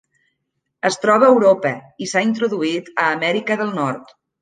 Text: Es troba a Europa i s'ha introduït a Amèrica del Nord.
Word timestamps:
Es 0.89 0.97
troba 1.03 1.27
a 1.27 1.35
Europa 1.35 1.75
i 2.05 2.09
s'ha 2.15 2.25
introduït 2.31 2.93
a 2.97 3.09
Amèrica 3.19 3.63
del 3.65 3.75
Nord. 3.81 4.15